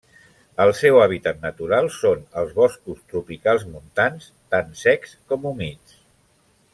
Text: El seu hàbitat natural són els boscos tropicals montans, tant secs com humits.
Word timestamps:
El 0.63 0.71
seu 0.77 0.95
hàbitat 1.01 1.43
natural 1.43 1.89
són 1.97 2.23
els 2.43 2.55
boscos 2.61 3.03
tropicals 3.13 3.67
montans, 3.77 4.29
tant 4.57 4.73
secs 4.85 5.17
com 5.33 5.47
humits. 5.51 5.99